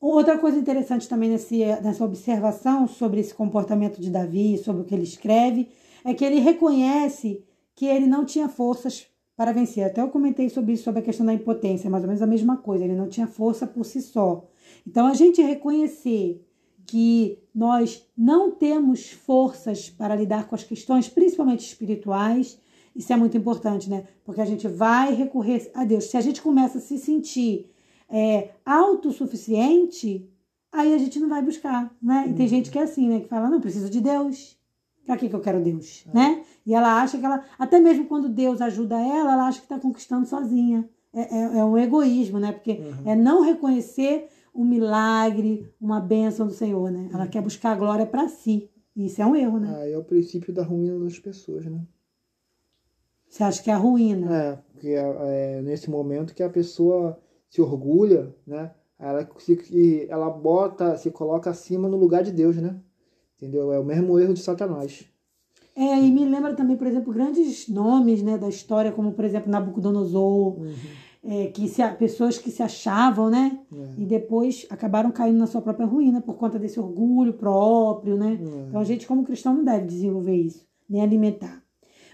Outra 0.00 0.38
coisa 0.38 0.58
interessante 0.58 1.06
também 1.06 1.28
nesse, 1.28 1.58
nessa 1.58 2.02
observação 2.02 2.88
sobre 2.88 3.20
esse 3.20 3.34
comportamento 3.34 4.00
de 4.00 4.10
Davi, 4.10 4.56
sobre 4.58 4.82
o 4.82 4.84
que 4.84 4.94
ele 4.94 5.04
escreve, 5.04 5.68
é 6.04 6.14
que 6.14 6.24
ele 6.24 6.40
reconhece 6.40 7.44
que 7.76 7.86
ele 7.86 8.06
não 8.06 8.24
tinha 8.24 8.48
forças 8.48 9.06
para 9.36 9.52
vencer. 9.52 9.84
Até 9.84 10.00
eu 10.00 10.08
comentei 10.08 10.48
sobre 10.48 10.72
isso, 10.72 10.84
sobre 10.84 11.00
a 11.00 11.04
questão 11.04 11.24
da 11.24 11.34
impotência, 11.34 11.88
mais 11.88 12.02
ou 12.02 12.08
menos 12.08 12.22
a 12.22 12.26
mesma 12.26 12.56
coisa. 12.56 12.82
Ele 12.82 12.96
não 12.96 13.08
tinha 13.08 13.26
força 13.26 13.66
por 13.66 13.84
si 13.84 14.02
só. 14.02 14.49
Então, 14.86 15.06
a 15.06 15.14
gente 15.14 15.42
reconhecer 15.42 16.44
que 16.86 17.38
nós 17.54 18.04
não 18.16 18.50
temos 18.50 19.10
forças 19.10 19.88
para 19.88 20.16
lidar 20.16 20.48
com 20.48 20.54
as 20.54 20.64
questões, 20.64 21.08
principalmente 21.08 21.60
espirituais, 21.60 22.58
isso 22.94 23.12
é 23.12 23.16
muito 23.16 23.36
importante, 23.36 23.88
né? 23.88 24.04
Porque 24.24 24.40
a 24.40 24.44
gente 24.44 24.66
vai 24.66 25.14
recorrer 25.14 25.70
a 25.74 25.84
Deus. 25.84 26.06
Se 26.06 26.16
a 26.16 26.20
gente 26.20 26.42
começa 26.42 26.78
a 26.78 26.80
se 26.80 26.98
sentir 26.98 27.70
é, 28.08 28.50
autossuficiente, 28.66 30.28
aí 30.72 30.92
a 30.92 30.98
gente 30.98 31.18
não 31.20 31.28
vai 31.28 31.42
buscar, 31.42 31.94
né? 32.02 32.26
E 32.28 32.34
tem 32.34 32.46
uhum. 32.46 32.50
gente 32.50 32.70
que 32.70 32.78
é 32.78 32.82
assim, 32.82 33.08
né? 33.08 33.20
Que 33.20 33.28
fala, 33.28 33.48
não, 33.48 33.60
preciso 33.60 33.88
de 33.88 34.00
Deus. 34.00 34.58
Pra 35.06 35.16
que, 35.16 35.28
que 35.28 35.34
eu 35.34 35.40
quero 35.40 35.62
Deus, 35.62 36.04
é. 36.08 36.14
né? 36.14 36.42
E 36.66 36.74
ela 36.74 37.00
acha 37.00 37.18
que 37.18 37.24
ela, 37.24 37.44
até 37.58 37.80
mesmo 37.80 38.06
quando 38.06 38.28
Deus 38.28 38.60
ajuda 38.60 38.96
ela, 38.96 39.32
ela 39.32 39.46
acha 39.46 39.58
que 39.58 39.64
está 39.64 39.78
conquistando 39.78 40.26
sozinha. 40.26 40.88
É, 41.12 41.20
é, 41.22 41.58
é, 41.58 41.64
um 41.64 41.76
egoísmo, 41.76 42.38
né? 42.38 42.52
Porque 42.52 42.72
uhum. 42.72 43.10
é 43.10 43.16
não 43.16 43.42
reconhecer 43.42 44.28
um 44.54 44.64
milagre, 44.64 45.68
uma 45.80 46.00
bênção 46.00 46.46
do 46.46 46.52
Senhor, 46.52 46.90
né? 46.90 47.08
Ela 47.12 47.26
quer 47.26 47.42
buscar 47.42 47.72
a 47.72 47.76
glória 47.76 48.06
para 48.06 48.28
si. 48.28 48.70
E 48.94 49.06
isso 49.06 49.22
é 49.22 49.26
um 49.26 49.36
erro, 49.36 49.58
né? 49.58 49.74
Ah, 49.76 49.88
é 49.88 49.96
o 49.96 50.04
princípio 50.04 50.52
da 50.52 50.62
ruína 50.62 50.98
das 50.98 51.18
pessoas, 51.18 51.64
né? 51.64 51.80
Você 53.28 53.44
acha 53.44 53.62
que 53.62 53.70
é 53.70 53.74
a 53.74 53.78
ruína? 53.78 54.34
É, 54.34 54.56
porque 54.72 54.88
é, 54.88 55.58
é 55.58 55.62
nesse 55.62 55.88
momento 55.88 56.34
que 56.34 56.42
a 56.42 56.50
pessoa 56.50 57.18
se 57.48 57.62
orgulha, 57.62 58.34
né? 58.46 58.72
Ela, 58.98 59.26
se, 59.38 60.06
ela 60.10 60.28
bota, 60.28 60.96
se 60.96 61.10
coloca 61.10 61.48
acima 61.48 61.88
no 61.88 61.96
lugar 61.96 62.22
de 62.22 62.32
Deus, 62.32 62.56
né? 62.56 62.78
Entendeu? 63.36 63.72
É 63.72 63.78
o 63.78 63.84
mesmo 63.84 64.18
erro 64.18 64.34
de 64.34 64.40
Satanás. 64.40 65.08
É, 65.74 65.98
e 65.98 66.10
me 66.10 66.24
lembra 66.26 66.54
também, 66.54 66.76
por 66.76 66.86
exemplo, 66.86 67.12
grandes 67.12 67.68
nomes 67.68 68.22
né, 68.22 68.36
da 68.36 68.48
história, 68.48 68.92
como, 68.92 69.12
por 69.12 69.24
exemplo, 69.24 69.50
Nabucodonosor, 69.50 70.58
uhum. 70.58 70.74
É, 71.22 71.46
que 71.48 71.68
se, 71.68 71.86
pessoas 71.92 72.38
que 72.38 72.50
se 72.50 72.62
achavam, 72.62 73.28
né? 73.28 73.58
É. 73.72 74.02
E 74.02 74.06
depois 74.06 74.66
acabaram 74.70 75.10
caindo 75.10 75.38
na 75.38 75.46
sua 75.46 75.60
própria 75.60 75.86
ruína 75.86 76.20
por 76.20 76.36
conta 76.36 76.58
desse 76.58 76.80
orgulho 76.80 77.34
próprio, 77.34 78.16
né? 78.16 78.38
É. 78.40 78.68
Então 78.68 78.80
a 78.80 78.84
gente, 78.84 79.06
como 79.06 79.24
cristão, 79.24 79.54
não 79.54 79.64
deve 79.64 79.86
desenvolver 79.86 80.36
isso, 80.36 80.66
nem 80.88 81.02
alimentar. 81.02 81.62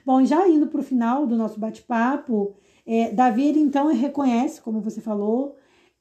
Bom, 0.05 0.25
já 0.25 0.49
indo 0.49 0.69
para 0.69 0.81
o 0.81 0.85
final 0.85 1.27
do 1.27 1.37
nosso 1.37 1.59
bate-papo, 1.59 2.55
é, 2.85 3.11
Davi, 3.11 3.49
ele 3.49 3.61
então 3.61 3.93
reconhece, 3.93 4.61
como 4.61 4.81
você 4.81 5.01
falou, 5.01 5.57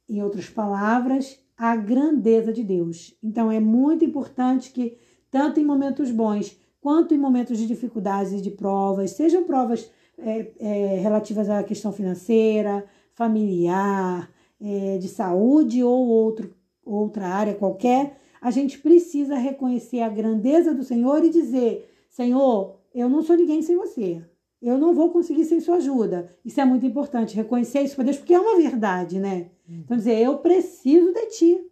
em 0.08 0.22
outras 0.22 0.48
palavras, 0.50 1.40
a 1.58 1.76
grandeza 1.76 2.54
de 2.54 2.64
Deus. 2.64 3.16
Então 3.24 3.52
é 3.52 3.60
muito 3.60 4.06
importante 4.06 4.72
que, 4.72 4.98
tanto 5.32 5.60
em 5.60 5.66
momentos 5.66 6.12
bons 6.12 6.60
quanto 6.80 7.16
em 7.16 7.18
momentos 7.18 7.58
de 7.58 7.66
dificuldades 7.66 8.32
e 8.32 8.42
de 8.42 8.52
provas, 8.52 9.12
sejam 9.12 9.44
provas 9.44 9.90
é, 10.20 10.52
é, 10.60 11.00
relativas 11.00 11.50
à 11.50 11.64
questão 11.64 11.92
financeira, 11.92 12.86
familiar, 13.16 14.30
é, 14.62 14.98
de 14.98 15.08
saúde 15.08 15.84
ou 15.84 16.08
outro, 16.08 16.54
outra 16.86 17.28
área 17.28 17.56
qualquer, 17.56 18.18
a 18.40 18.52
gente 18.52 18.78
precisa 18.78 19.36
reconhecer 19.36 20.02
a 20.02 20.10
grandeza 20.10 20.74
do 20.74 20.84
Senhor 20.84 21.24
e 21.24 21.30
dizer: 21.30 21.90
Senhor, 22.10 22.76
eu 22.94 23.10
não 23.10 23.24
sou 23.24 23.36
ninguém 23.36 23.62
sem 23.62 23.76
você. 23.76 24.22
Eu 24.62 24.78
não 24.78 24.94
vou 24.94 25.10
conseguir 25.10 25.46
sem 25.46 25.60
sua 25.60 25.76
ajuda. 25.76 26.28
Isso 26.44 26.60
é 26.60 26.66
muito 26.66 26.86
importante, 26.86 27.36
reconhecer 27.36 27.82
isso 27.82 27.96
para 27.96 28.06
Deus, 28.06 28.18
porque 28.18 28.34
é 28.34 28.40
uma 28.40 28.58
verdade, 28.58 29.20
né? 29.20 29.50
Então, 29.68 29.98
dizer, 29.98 30.20
eu 30.20 30.38
preciso 30.38 31.12
de 31.14 31.26
ti. 31.28 31.72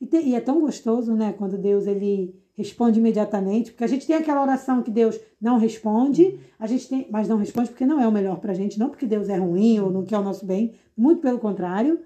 E, 0.00 0.06
te, 0.06 0.16
e, 0.18 0.34
é 0.34 0.40
tão 0.40 0.60
gostoso, 0.60 1.14
né, 1.14 1.34
quando 1.36 1.58
Deus 1.58 1.86
ele 1.86 2.34
responde 2.60 3.00
imediatamente, 3.00 3.70
porque 3.72 3.84
a 3.84 3.86
gente 3.86 4.06
tem 4.06 4.16
aquela 4.16 4.42
oração 4.42 4.82
que 4.82 4.90
Deus 4.90 5.18
não 5.40 5.58
responde, 5.58 6.38
a 6.58 6.66
gente 6.66 6.88
tem, 6.88 7.08
mas 7.10 7.26
não 7.26 7.38
responde 7.38 7.70
porque 7.70 7.86
não 7.86 8.00
é 8.00 8.06
o 8.06 8.12
melhor 8.12 8.38
para 8.38 8.52
a 8.52 8.54
gente, 8.54 8.78
não 8.78 8.90
porque 8.90 9.06
Deus 9.06 9.28
é 9.28 9.36
ruim 9.36 9.80
ou 9.80 9.90
não 9.90 10.04
quer 10.04 10.18
o 10.18 10.22
nosso 10.22 10.44
bem, 10.44 10.74
muito 10.96 11.20
pelo 11.20 11.38
contrário. 11.38 11.98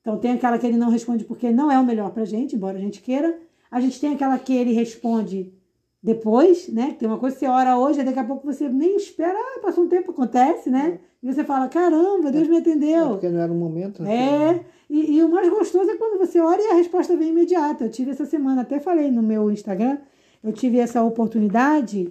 Então, 0.00 0.18
tem 0.18 0.32
aquela 0.32 0.58
que 0.58 0.66
ele 0.66 0.76
não 0.76 0.90
responde 0.90 1.24
porque 1.24 1.50
não 1.50 1.70
é 1.70 1.78
o 1.78 1.84
melhor 1.84 2.10
para 2.10 2.22
a 2.22 2.26
gente, 2.26 2.54
embora 2.54 2.78
a 2.78 2.80
gente 2.80 3.02
queira. 3.02 3.38
A 3.70 3.80
gente 3.80 4.00
tem 4.00 4.14
aquela 4.14 4.38
que 4.38 4.54
ele 4.54 4.72
responde 4.72 5.52
depois, 6.02 6.68
né? 6.68 6.96
Tem 6.98 7.08
uma 7.08 7.18
coisa 7.18 7.34
que 7.34 7.40
você 7.40 7.48
ora 7.48 7.76
hoje, 7.76 8.02
daqui 8.02 8.18
a 8.18 8.24
pouco 8.24 8.46
você 8.46 8.68
nem 8.68 8.96
espera, 8.96 9.36
ah, 9.36 9.60
passou 9.60 9.84
um 9.84 9.88
tempo, 9.88 10.12
acontece, 10.12 10.70
né? 10.70 11.00
E 11.22 11.32
você 11.32 11.42
fala, 11.44 11.68
caramba, 11.68 12.30
Deus 12.30 12.48
me 12.48 12.58
atendeu. 12.58 13.06
É 13.06 13.08
porque 13.08 13.28
não 13.28 13.40
era 13.40 13.52
um 13.52 13.58
momento. 13.58 14.02
Né? 14.02 14.14
É, 14.14 14.64
e, 14.88 15.16
e, 15.16 15.22
o 15.22 15.28
mais 15.28 15.48
gostoso 15.50 15.90
é 15.90 15.96
quando 15.96 16.18
você 16.18 16.40
ora 16.40 16.60
e 16.62 16.70
a 16.70 16.74
resposta 16.74 17.16
vem 17.16 17.28
imediata. 17.28 17.84
Eu 17.84 17.90
tive 17.90 18.10
essa 18.10 18.24
semana, 18.24 18.62
até 18.62 18.80
falei 18.80 19.10
no 19.10 19.22
meu 19.22 19.50
Instagram, 19.50 19.98
eu 20.42 20.52
tive 20.52 20.78
essa 20.78 21.02
oportunidade 21.02 22.10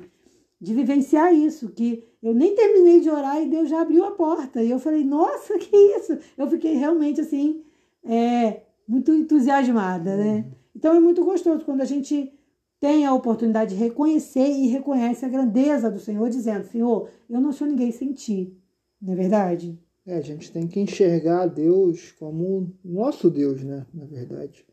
de 0.59 0.73
vivenciar 0.73 1.33
isso, 1.33 1.69
que 1.69 2.03
eu 2.21 2.33
nem 2.33 2.55
terminei 2.55 2.99
de 2.99 3.09
orar 3.09 3.41
e 3.41 3.49
Deus 3.49 3.69
já 3.69 3.81
abriu 3.81 4.05
a 4.05 4.11
porta. 4.11 4.61
E 4.61 4.69
eu 4.69 4.79
falei, 4.79 5.03
nossa, 5.03 5.57
que 5.59 5.75
isso? 5.75 6.17
Eu 6.37 6.47
fiquei 6.49 6.73
realmente 6.73 7.21
assim, 7.21 7.63
é, 8.03 8.61
muito 8.87 9.11
entusiasmada, 9.11 10.15
né? 10.15 10.45
Então 10.75 10.95
é 10.95 10.99
muito 10.99 11.23
gostoso 11.23 11.65
quando 11.65 11.81
a 11.81 11.85
gente 11.85 12.31
tem 12.79 13.05
a 13.05 13.13
oportunidade 13.13 13.75
de 13.75 13.81
reconhecer 13.81 14.47
e 14.47 14.67
reconhece 14.67 15.25
a 15.25 15.29
grandeza 15.29 15.89
do 15.89 15.99
Senhor, 15.99 16.29
dizendo: 16.29 16.65
Senhor, 16.65 17.09
eu 17.29 17.41
não 17.41 17.51
sou 17.51 17.67
ninguém 17.67 17.91
sem 17.91 18.13
ti. 18.13 18.55
Não 19.01 19.13
é 19.13 19.15
verdade? 19.15 19.79
É, 20.07 20.15
a 20.15 20.21
gente 20.21 20.49
tem 20.53 20.65
que 20.65 20.79
enxergar 20.79 21.47
Deus 21.47 22.13
como 22.13 22.71
nosso 22.83 23.29
Deus, 23.29 23.61
né? 23.61 23.85
Na 23.93 24.05
verdade. 24.05 24.65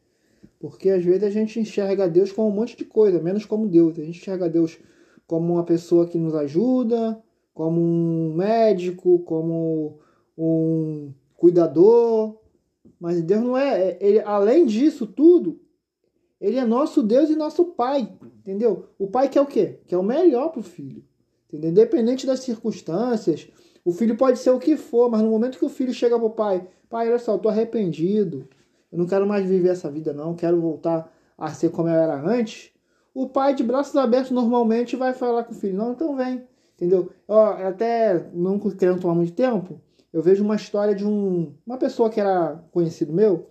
Porque 0.61 0.89
às 0.91 1.05
vezes 1.05 1.25
a 1.25 1.31
gente 1.31 1.59
enxerga 1.59 2.09
Deus 2.09 2.31
como 2.31 2.49
um 2.49 2.55
monte 2.55 2.77
de 2.77 2.85
coisa, 2.85 3.21
menos 3.21 3.45
como 3.45 3.67
Deus. 3.67 3.99
A 3.99 4.05
gente 4.05 4.21
enxerga 4.21 4.49
Deus 4.49 4.79
como 5.27 5.55
uma 5.55 5.65
pessoa 5.65 6.07
que 6.07 6.17
nos 6.17 6.37
ajuda, 6.37 7.21
como 7.53 7.81
um 7.81 8.33
médico, 8.33 9.19
como 9.25 9.99
um 10.39 11.13
cuidador. 11.37 12.39
Mas 13.01 13.21
Deus 13.21 13.43
não 13.43 13.59
é. 13.59 13.89
é 13.89 13.99
ele, 14.01 14.21
além 14.21 14.65
disso 14.65 15.05
tudo, 15.05 15.61
ele 16.41 16.59
é 16.59 16.65
nosso 16.65 17.03
Deus 17.03 17.29
e 17.29 17.35
nosso 17.35 17.65
Pai, 17.73 18.09
entendeu? 18.39 18.87
O 18.97 19.09
pai 19.09 19.29
quer 19.29 19.41
o 19.41 19.47
quê? 19.47 19.81
Quer 19.89 19.97
o 19.97 20.03
melhor 20.03 20.51
para 20.51 20.61
o 20.61 20.63
filho, 20.63 21.03
entendeu? 21.49 21.71
Independente 21.71 22.25
das 22.25 22.41
circunstâncias, 22.41 23.49
o 23.85 23.93
filho 23.93 24.17
pode 24.17 24.39
ser 24.39 24.51
o 24.51 24.59
que 24.59 24.77
for, 24.77 25.11
mas 25.11 25.21
no 25.21 25.31
momento 25.31 25.59
que 25.59 25.65
o 25.65 25.69
filho 25.69 25.93
chega 25.93 26.17
para 26.17 26.27
o 26.27 26.31
pai, 26.31 26.67
pai, 26.89 27.09
olha 27.09 27.19
só, 27.19 27.33
eu 27.33 27.39
tô 27.39 27.49
arrependido, 27.49 28.49
eu 28.91 28.99
não 28.99 29.07
quero 29.07 29.27
mais 29.27 29.47
viver 29.47 29.71
essa 29.71 29.91
vida 29.91 30.13
não, 30.13 30.35
quero 30.35 30.61
voltar 30.61 31.13
a 31.37 31.53
ser 31.53 31.71
como 31.71 31.89
eu 31.89 31.95
era 31.95 32.21
antes, 32.21 32.71
o 33.13 33.29
pai 33.29 33.55
de 33.55 33.63
braços 33.63 33.95
abertos 33.97 34.31
normalmente 34.31 34.97
vai 34.97 35.13
falar 35.13 35.45
com 35.45 35.53
o 35.53 35.57
filho, 35.57 35.77
não, 35.77 35.93
então 35.93 36.17
vem, 36.17 36.47
entendeu? 36.75 37.11
Ó, 37.29 37.53
até 37.53 38.29
não 38.33 38.59
querendo 38.59 39.01
tomar 39.01 39.15
muito 39.15 39.33
tempo, 39.33 39.81
eu 40.13 40.23
vejo 40.23 40.45
uma 40.45 40.55
história 40.55 40.95
de 40.95 41.05
um, 41.05 41.53
uma 41.67 41.77
pessoa 41.77 42.09
que 42.09 42.21
era 42.21 42.65
conhecido 42.71 43.13
meu, 43.13 43.51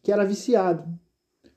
que 0.00 0.12
era 0.12 0.24
viciado. 0.24 0.84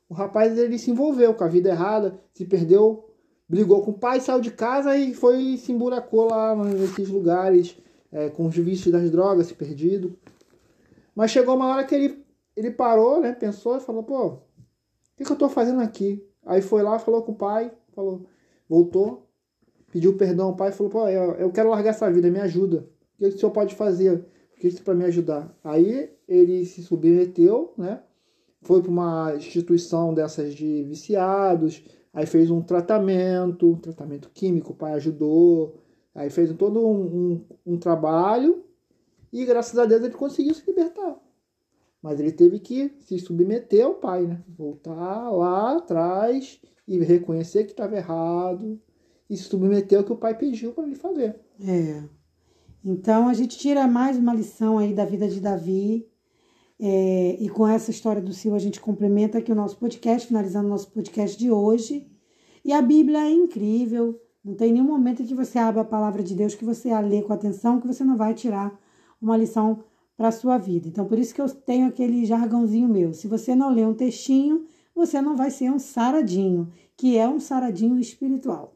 O 0.10 0.15
rapaz 0.15 0.57
ele 0.57 0.79
se 0.79 0.89
envolveu 0.89 1.34
com 1.34 1.43
a 1.43 1.48
vida 1.48 1.69
errada, 1.69 2.19
se 2.34 2.43
perdeu, 2.46 3.07
brigou 3.48 3.84
com 3.84 3.91
o 3.91 3.98
pai, 3.98 4.19
saiu 4.19 4.41
de 4.41 4.50
casa 4.50 4.98
e 4.98 5.13
foi 5.13 5.57
se 5.57 5.72
emburacou 5.72 6.29
lá 6.29 6.55
nesses 6.55 7.07
lugares, 7.07 7.77
é, 8.12 8.30
com 8.30 8.46
os 8.46 8.56
vícios 8.56 8.92
das 8.92 9.10
drogas, 9.12 9.48
se 9.48 9.54
perdido. 9.54 10.18
Mas 11.16 11.32
chegou 11.32 11.56
uma 11.56 11.68
hora 11.68 11.84
que 11.84 11.96
ele, 11.96 12.24
ele 12.56 12.72
parou, 12.72 13.20
né? 13.20 13.34
Pensou 13.34 13.78
e 13.78 13.80
falou, 13.80 14.04
pô, 14.04 14.28
o 14.28 14.42
que, 15.18 15.24
que 15.24 15.32
eu 15.32 15.38
tô 15.38 15.50
fazendo 15.50 15.82
aqui? 15.82 16.26
Aí 16.46 16.62
foi 16.62 16.84
lá, 16.84 17.00
falou 17.00 17.24
com 17.24 17.32
o 17.32 17.36
pai, 17.36 17.72
falou, 17.94 18.26
voltou, 18.70 19.28
pediu 19.92 20.16
perdão 20.16 20.48
ao 20.48 20.56
pai 20.56 20.72
falou, 20.72 20.92
pô, 20.92 21.08
eu, 21.08 21.34
eu 21.34 21.52
quero 21.52 21.70
largar 21.70 21.90
essa 21.90 22.12
vida, 22.12 22.30
me 22.30 22.40
ajuda. 22.40 22.88
O 23.16 23.18
que 23.18 23.26
o 23.26 23.38
senhor 23.38 23.52
pode 23.52 23.76
fazer? 23.76 24.26
O 24.56 24.60
que 24.60 24.68
isso 24.68 24.84
para 24.84 24.94
me 24.94 25.06
ajudar? 25.06 25.56
Aí 25.64 26.12
ele 26.28 26.66
se 26.66 26.84
submeteu, 26.84 27.74
né? 27.78 28.02
foi 28.62 28.82
para 28.82 28.92
uma 28.92 29.34
instituição 29.36 30.14
dessas 30.14 30.54
de 30.54 30.84
viciados, 30.84 31.84
aí 32.14 32.26
fez 32.26 32.50
um 32.50 32.62
tratamento, 32.62 33.72
um 33.72 33.78
tratamento 33.78 34.30
químico, 34.34 34.74
o 34.74 34.76
pai 34.76 34.94
ajudou, 34.94 35.76
aí 36.18 36.30
fez 36.30 36.52
todo 36.56 36.86
um, 36.86 37.06
um, 37.06 37.46
um 37.66 37.78
trabalho 37.78 38.64
e 39.32 39.46
graças 39.46 39.78
a 39.78 39.86
Deus 39.86 40.04
ele 40.04 40.14
conseguiu 40.14 40.54
se 40.54 40.66
libertar. 40.66 41.16
Mas 42.02 42.20
ele 42.20 42.32
teve 42.32 42.60
que 42.60 42.92
se 43.02 43.20
submeter 43.20 43.86
ao 43.86 43.96
pai, 43.96 44.26
né? 44.26 44.44
Voltar 44.58 45.30
lá 45.30 45.78
atrás 45.78 46.60
e 46.88 46.98
reconhecer 47.00 47.66
que 47.66 47.72
estava 47.72 47.96
errado 47.96 48.82
e 49.30 49.38
se 49.38 49.44
submeter 49.44 50.00
ao 50.00 50.04
que 50.04 50.14
o 50.14 50.18
pai 50.18 50.36
pediu 50.38 50.74
para 50.74 50.86
ele 50.86 50.96
fazer. 50.96 51.40
É. 51.62 52.04
Então 52.84 53.28
a 53.28 53.34
gente 53.34 53.58
tira 53.58 53.88
mais 53.88 54.18
uma 54.18 54.34
lição 54.34 54.78
aí 54.78 54.94
da 54.94 55.06
vida 55.06 55.28
de 55.28 55.40
Davi, 55.40 56.10
é, 56.80 57.38
e 57.40 57.50
com 57.50 57.68
essa 57.68 57.90
história 57.90 58.22
do 58.22 58.34
Sil, 58.34 58.54
a 58.54 58.60
gente 58.60 58.80
complementa 58.80 59.40
aqui 59.40 59.52
o 59.52 59.56
nosso 59.56 59.78
podcast, 59.78 60.28
finalizando 60.28 60.68
o 60.68 60.70
nosso 60.70 60.92
podcast 60.92 61.38
de 61.38 61.52
hoje. 61.52 62.08
E 62.64 62.72
a 62.72 62.82
Bíblia 62.82 63.20
é 63.20 63.32
incrível, 63.32 64.20
não 64.48 64.56
tem 64.56 64.72
nenhum 64.72 64.86
momento 64.86 65.22
em 65.22 65.25
que 65.25 65.36
você 65.36 65.60
abre 65.60 65.82
a 65.82 65.84
palavra 65.84 66.24
de 66.24 66.34
Deus 66.34 66.56
que 66.56 66.63
você 66.63 66.89
a 66.89 67.01
lê 67.01 67.22
com 67.22 67.34
atenção, 67.34 67.82
que 67.82 67.88
você 67.88 68.01
não 68.06 68.16
vai 68.16 68.34
tirar 68.34 68.80
uma 69.22 69.36
lição 69.36 69.84
para 70.16 70.30
a 70.30 70.32
sua 70.32 70.58
vida. 70.58 70.88
Então, 70.88 71.06
por 71.06 71.20
isso 71.20 71.36
que 71.36 71.42
eu 71.42 71.50
tenho 71.50 71.86
aquele 71.86 72.25
jargãozinho 72.25 72.88
meu. 72.88 73.13
Se 73.13 73.27
você 73.27 73.54
não 73.54 73.70
lê 73.70 73.86
um 73.86 73.94
textinho, 73.94 74.66
você 74.96 75.22
não 75.22 75.36
vai 75.36 75.51
ser 75.51 75.70
um 75.70 75.77
saradinho, 75.77 76.72
que 76.96 77.18
é 77.18 77.27
um 77.27 77.42
saradinho 77.42 78.00
espiritual. 78.00 78.74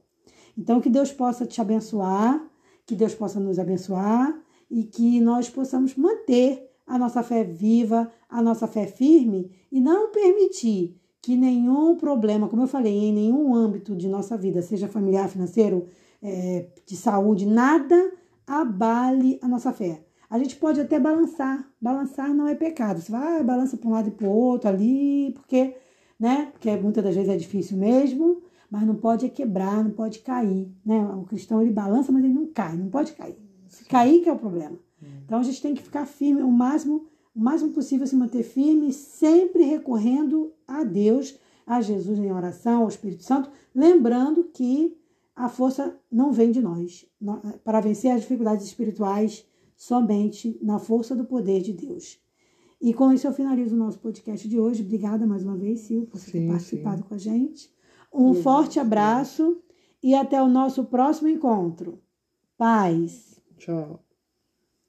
Então, 0.58 0.82
que 0.82 0.90
Deus 0.90 1.14
possa 1.14 1.46
te 1.46 1.62
abençoar, 1.62 2.46
que 2.86 2.94
Deus 2.94 3.16
possa 3.16 3.40
nos 3.40 3.58
abençoar 3.58 4.38
e 4.70 4.84
que 4.84 5.22
nós 5.22 5.50
possamos 5.50 5.96
manter 5.96 6.70
a 6.86 6.98
nossa 6.98 7.24
fé 7.24 7.46
viva, 7.46 8.12
a 8.30 8.42
nossa 8.42 8.68
fé 8.68 8.88
firme 8.88 9.50
e 9.72 9.80
não 9.80 10.12
permitir 10.12 11.00
que 11.22 11.38
nenhum 11.38 11.96
problema, 11.96 12.48
como 12.48 12.64
eu 12.64 12.68
falei, 12.68 12.94
em 12.94 13.14
nenhum 13.14 13.54
âmbito 13.54 13.96
de 13.96 14.08
nossa 14.08 14.36
vida, 14.36 14.62
seja 14.62 14.88
familiar, 14.88 15.30
financeiro, 15.30 15.88
é, 16.22 16.68
de 16.86 16.96
saúde, 16.96 17.46
nada 17.46 18.12
abale 18.48 19.40
a 19.42 19.48
nossa 19.48 19.72
fé. 19.72 20.04
A 20.30 20.38
gente 20.40 20.56
pode 20.56 20.80
até 20.80 21.00
balançar. 21.00 21.70
Balançar 21.80 22.34
não 22.34 22.48
é 22.48 22.56
pecado. 22.56 23.02
Você 23.02 23.12
vai, 23.12 23.42
ah, 23.42 23.44
balança 23.44 23.78
para 23.78 23.90
um 23.90 23.92
lado 23.92 24.08
e 24.08 24.12
para 24.12 24.28
o 24.28 24.32
outro 24.32 24.70
ali, 24.70 25.32
porque, 25.34 25.76
né? 26.20 26.50
Porque 26.52 26.76
muitas 26.78 27.04
das 27.04 27.16
vezes 27.16 27.30
é 27.30 27.36
difícil 27.36 27.78
mesmo, 27.78 28.42
mas 28.70 28.84
não 28.84 28.96
pode 28.96 29.30
quebrar, 29.30 29.84
não 29.84 29.92
pode 29.92 30.20
cair, 30.20 30.72
né? 30.86 31.04
O 31.16 31.24
cristão 31.24 31.62
ele 31.62 31.72
balança, 31.72 32.12
mas 32.12 32.24
ele 32.24 32.34
não 32.34 32.48
cai, 32.48 32.78
não 32.78 32.90
pode 32.90 33.12
cair. 33.12 33.38
Se 33.68 33.86
cair 33.86 34.22
que 34.22 34.30
é 34.30 34.34
o 34.34 34.40
problema. 34.40 34.78
Então 35.26 35.40
a 35.40 35.44
gente 35.44 35.62
tem 35.62 35.74
que 35.74 35.84
ficar 35.84 36.06
firme 36.06 36.42
o 36.42 36.52
máximo, 36.52 37.08
o 37.36 37.40
máximo 37.40 37.72
possível 37.72 38.06
se 38.06 38.16
manter 38.16 38.44
firme, 38.44 38.92
sempre 38.92 39.64
recorrendo 39.64 40.54
a 40.68 40.84
Deus, 40.84 41.38
a 41.66 41.82
Jesus 41.82 42.20
em 42.20 42.32
oração, 42.32 42.84
ao 42.84 42.90
Espírito 42.90 43.24
Santo, 43.24 43.50
lembrando 43.74 44.44
que 44.46 44.98
a 45.36 45.48
força 45.48 45.98
não 46.12 46.32
vem 46.32 46.52
de 46.52 46.62
nós. 46.62 47.06
Para 47.64 47.80
vencer 47.80 48.12
as 48.12 48.22
dificuldades 48.22 48.66
espirituais, 48.66 49.46
somente 49.76 50.60
na 50.62 50.78
força 50.78 51.16
do 51.16 51.26
poder 51.26 51.62
de 51.62 51.74
Deus. 51.74 52.20
E 52.82 52.94
com 52.94 53.14
isso 53.14 53.28
eu 53.28 53.34
finalizo 53.34 53.76
o 53.76 53.78
nosso 53.78 54.00
podcast 54.00 54.48
de 54.48 54.60
hoje. 54.60 54.84
Obrigada 54.84 55.26
mais 55.26 55.44
uma 55.44 55.56
vez, 55.56 55.82
Sil, 55.86 56.06
por 56.06 56.20
sim, 56.20 56.32
ter 56.32 56.48
participado 56.48 57.02
sim. 57.02 57.08
com 57.08 57.16
a 57.16 57.18
gente. 57.18 57.72
Um 58.14 58.34
forte 58.34 58.80
abraço 58.80 59.62
e 60.04 60.14
até 60.16 60.42
o 60.42 60.48
nosso 60.48 60.84
próximo 60.86 61.30
encontro. 61.30 62.02
Paz. 62.58 63.40
Tchau. 63.58 64.11